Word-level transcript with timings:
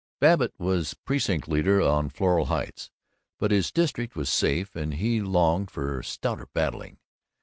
Babbitt 0.19 0.51
was 0.57 0.95
precinct 0.95 1.47
leader 1.47 1.79
on 1.79 2.09
Floral 2.09 2.47
Heights, 2.47 2.89
but 3.37 3.51
his 3.51 3.71
district 3.71 4.15
was 4.15 4.29
safe 4.31 4.75
and 4.75 4.95
he 4.95 5.21
longed 5.21 5.69
for 5.69 6.01
stouter 6.01 6.47
battling. 6.55 6.97